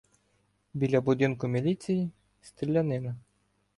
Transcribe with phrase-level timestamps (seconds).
[0.73, 2.11] Біля будинку міліції—
[2.41, 3.15] стрілянина.